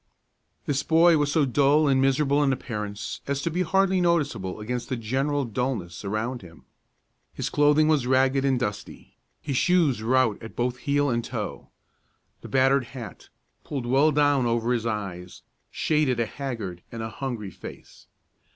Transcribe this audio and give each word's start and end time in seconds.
This 0.65 0.81
boy 0.81 1.15
was 1.19 1.31
so 1.31 1.45
dull 1.45 1.87
and 1.87 2.01
miserable 2.01 2.41
in 2.41 2.51
appearance 2.51 3.21
as 3.27 3.39
to 3.43 3.51
be 3.51 3.61
hardly 3.61 4.01
noticeable 4.01 4.59
against 4.59 4.89
the 4.89 4.95
general 4.97 5.45
dulness 5.45 6.03
around 6.03 6.41
him. 6.41 6.65
His 7.35 7.51
clothing 7.51 7.87
was 7.87 8.07
ragged 8.07 8.43
and 8.43 8.59
dusty, 8.59 9.15
his 9.43 9.57
shoes 9.57 10.01
were 10.01 10.15
out 10.15 10.41
at 10.41 10.55
both 10.55 10.77
heel 10.77 11.11
and 11.11 11.23
toe. 11.23 11.69
The 12.41 12.49
battered 12.49 12.85
hat, 12.97 13.29
pulled 13.63 13.85
well 13.85 14.11
down 14.11 14.47
over 14.47 14.73
his 14.73 14.87
eyes, 14.87 15.43
shaded 15.69 16.19
a 16.19 16.25
haggard 16.25 16.81
and 16.91 17.03
a 17.03 17.09
hungry 17.11 17.51
face. 17.51 18.07